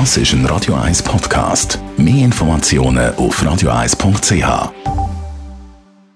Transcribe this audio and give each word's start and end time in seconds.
Das 0.00 0.16
ist 0.16 0.32
ein 0.32 0.44
Radio 0.46 0.74
1 0.74 1.04
Podcast. 1.04 1.78
Mehr 1.96 2.24
Informationen 2.24 3.14
auf 3.14 3.40
radio1.ch. 3.40 4.72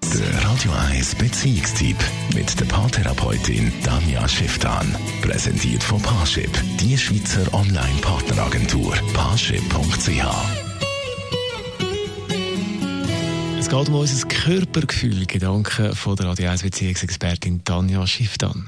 Der 0.03 0.43
Radio 0.43 0.71
1 0.91 1.15
Beziehungstyp 1.15 1.95
mit 2.35 2.59
der 2.59 2.65
Paartherapeutin 2.65 3.71
Danja 3.85 4.27
Schifftan. 4.27 4.93
Präsentiert 5.21 5.81
von 5.81 6.01
Paarship, 6.01 6.51
die 6.81 6.97
Schweizer 6.97 7.53
Online-Partneragentur. 7.53 8.95
Paarship.ch. 9.13 10.25
Es 13.59 13.69
geht 13.69 13.87
um 13.87 13.95
unser 13.95 14.27
Körpergefühl, 14.27 15.25
Gedanken 15.25 15.95
von 15.95 16.17
der 16.17 16.27
Radio 16.27 16.49
1 16.49 16.63
Beziehungsexpertin 16.63 17.63
Tanja 17.63 18.05
Schifftan. 18.05 18.67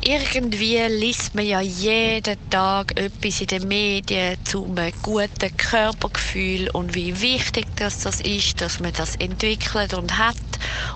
Irgendwie 0.00 0.78
liest 0.86 1.34
man 1.34 1.44
ja 1.44 1.60
jeden 1.60 2.36
Tag 2.50 2.92
etwas 2.96 3.40
in 3.40 3.48
den 3.48 3.66
Medien 3.66 4.36
zu 4.44 4.64
einem 4.64 4.92
guten 5.02 5.50
Körpergefühl 5.56 6.70
und 6.72 6.94
wie 6.94 7.20
wichtig 7.20 7.66
das, 7.74 7.98
das 7.98 8.20
ist, 8.20 8.60
dass 8.60 8.78
man 8.78 8.92
das 8.92 9.16
entwickelt 9.16 9.94
und 9.94 10.16
hat. 10.16 10.36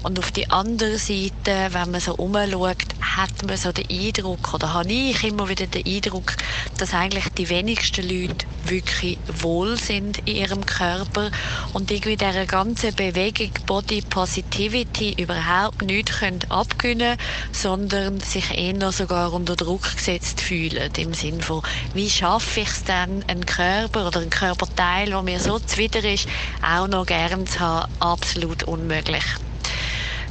Und 0.05 0.21
auf 0.21 0.31
die 0.31 0.49
andere 0.51 0.99
Seite, 0.99 1.69
wenn 1.73 1.91
man 1.91 2.01
so 2.01 2.15
umschaut, 2.15 2.77
hat 3.01 3.31
man 3.45 3.57
so 3.57 3.73
den 3.73 3.87
Eindruck, 3.91 4.55
oder 4.55 4.73
habe 4.73 4.93
ich 4.93 5.25
immer 5.25 5.49
wieder 5.49 5.67
den 5.67 5.83
Eindruck, 5.85 6.37
dass 6.77 6.95
eigentlich 6.95 7.29
die 7.37 7.49
wenigsten 7.49 8.09
Leute 8.09 8.47
wirklich 8.63 9.19
wohl 9.27 9.77
sind 9.79 10.19
in 10.21 10.37
ihrem 10.37 10.65
Körper 10.65 11.31
und 11.73 11.91
irgendwie 11.91 12.17
dieser 12.17 12.47
ganzen 12.47 12.95
Bewegung 12.95 13.51
Body 13.67 14.03
Positivity 14.03 15.15
überhaupt 15.21 15.83
nicht 15.83 16.13
können 16.21 16.39
abgewinnen 16.49 17.17
sondern 17.51 18.21
sich 18.21 18.57
eher 18.57 18.92
sogar 18.93 19.33
unter 19.33 19.57
Druck 19.57 19.97
gesetzt 19.97 20.41
fühlen. 20.41 20.93
Im 20.97 21.15
Sinne 21.15 21.43
von, 21.43 21.63
wie 21.95 22.09
schaffe 22.09 22.61
ich 22.61 22.69
es 22.69 22.85
denn, 22.85 23.25
einen 23.27 23.47
Körper 23.47 24.07
oder 24.07 24.21
einen 24.21 24.31
Körperteil, 24.31 25.11
der 25.11 25.23
mir 25.23 25.41
so 25.41 25.59
zuwider 25.59 26.05
ist, 26.05 26.29
auch 26.63 26.87
noch 26.87 27.07
gern 27.07 27.47
zu 27.47 27.61
haben, 27.61 27.93
absolut 27.99 28.65
unmöglich. 28.65 29.25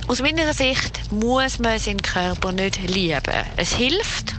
Aus 0.07 0.21
meiner 0.21 0.53
Sicht 0.53 1.11
muss 1.11 1.59
man 1.59 1.79
seinen 1.79 2.01
Körper 2.01 2.51
nicht 2.51 2.81
lieben. 2.89 3.45
Es 3.55 3.73
hilft, 3.73 4.35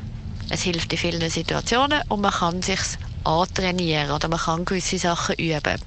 es 0.50 0.62
hilft 0.62 0.92
in 0.92 0.98
vielen 0.98 1.30
Situationen 1.30 2.02
und 2.08 2.20
man 2.20 2.32
kann 2.32 2.62
sich 2.62 2.80
antrainieren 3.24 4.10
oder 4.10 4.28
man 4.28 4.38
kann 4.38 4.64
gewisse 4.64 4.98
Sachen 4.98 5.36
üben. 5.36 5.78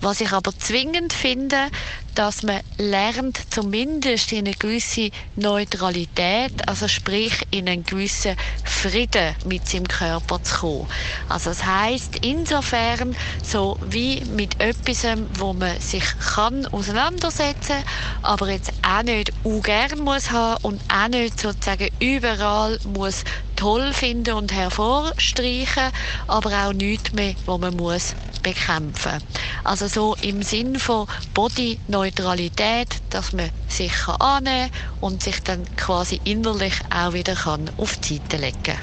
Was 0.00 0.20
ich 0.20 0.32
aber 0.32 0.56
zwingend 0.58 1.12
finde, 1.12 1.68
dass 2.14 2.42
man 2.42 2.60
lernt, 2.78 3.40
zumindest 3.50 4.32
in 4.32 4.46
eine 4.46 4.54
gewisse 4.54 5.10
Neutralität, 5.36 6.52
also 6.68 6.88
sprich 6.88 7.42
in 7.50 7.68
einen 7.68 7.84
gewissen 7.84 8.36
Frieden 8.62 9.36
mit 9.44 9.68
seinem 9.68 9.88
Körper 9.88 10.42
zu 10.42 10.54
kommen. 10.56 10.86
Also 11.28 11.50
das 11.50 11.64
heißt 11.64 12.16
insofern 12.22 13.16
so 13.42 13.76
wie 13.80 14.24
mit 14.24 14.60
etwas, 14.60 15.04
wo 15.30 15.52
man 15.52 15.78
sich 15.80 16.04
kann 16.18 16.66
auseinandersetzen, 16.68 17.82
aber 18.22 18.50
jetzt 18.50 18.72
auch 18.82 19.02
nicht 19.02 19.32
ungern 19.42 19.98
muss 20.00 20.30
haben 20.30 20.58
und 20.62 20.82
auch 20.88 21.08
nicht 21.08 21.40
sozusagen 21.40 21.88
überall 21.98 22.78
muss 22.84 23.24
toll 23.56 23.92
finden 23.92 24.34
und 24.34 24.52
hervorstreichen, 24.52 25.90
aber 26.26 26.66
auch 26.66 26.72
nichts 26.72 27.12
mehr, 27.12 27.34
wo 27.46 27.58
man 27.58 27.74
muss 27.76 28.16
bekämpfen. 28.44 29.20
Also 29.64 29.88
so 29.88 30.14
im 30.22 30.44
Sinn 30.44 30.78
von 30.78 31.08
Body-Neutralität, 31.34 32.88
dass 33.10 33.32
man 33.32 33.50
sich 33.66 33.92
kann 33.92 34.20
annehmen 34.20 34.70
und 35.00 35.24
sich 35.24 35.42
dann 35.42 35.64
quasi 35.76 36.20
innerlich 36.22 36.74
auch 36.94 37.12
wieder 37.12 37.34
kann 37.34 37.68
auf 37.76 37.96
die 37.96 38.18
Seite 38.18 38.36
legen 38.36 38.62
kann. 38.62 38.78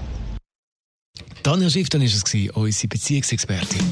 Daniel 1.44 1.70
Schiff, 1.70 1.90
dann 1.90 2.02
ist 2.02 2.14
es 2.14 2.52
unsere 2.54 2.88
Beziehungsexpertin. 2.90 3.86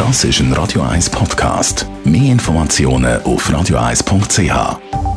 Das 0.00 0.24
ist 0.24 0.40
ein 0.40 0.52
Radio 0.54 0.80
1 0.80 1.10
Podcast. 1.10 1.86
Mehr 2.04 2.32
Informationen 2.32 3.20
auf 3.22 3.50
radio1.ch. 3.50 5.09